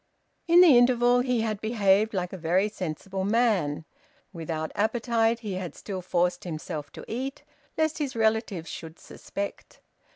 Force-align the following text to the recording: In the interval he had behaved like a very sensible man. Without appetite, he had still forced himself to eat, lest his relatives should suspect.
In 0.47 0.61
the 0.61 0.79
interval 0.79 1.19
he 1.19 1.41
had 1.41 1.61
behaved 1.61 2.11
like 2.15 2.33
a 2.33 2.37
very 2.39 2.67
sensible 2.69 3.23
man. 3.23 3.85
Without 4.33 4.71
appetite, 4.73 5.41
he 5.41 5.53
had 5.53 5.75
still 5.75 6.01
forced 6.01 6.43
himself 6.43 6.91
to 6.93 7.05
eat, 7.07 7.43
lest 7.77 7.99
his 7.99 8.15
relatives 8.15 8.67
should 8.67 8.97
suspect. 8.97 9.79